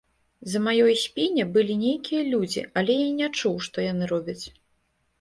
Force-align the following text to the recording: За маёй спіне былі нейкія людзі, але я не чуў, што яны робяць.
За 0.53 0.61
маёй 0.67 0.95
спіне 1.01 1.45
былі 1.59 1.77
нейкія 1.85 2.21
людзі, 2.33 2.65
але 2.83 2.99
я 3.05 3.09
не 3.23 3.31
чуў, 3.37 3.55
што 3.71 3.89
яны 3.93 4.13
робяць. 4.17 4.43